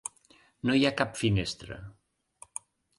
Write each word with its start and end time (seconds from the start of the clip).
No 0.69 0.77
hi 0.79 0.87
ha 0.89 0.93
cap 1.03 1.13
finestra. 1.21 1.81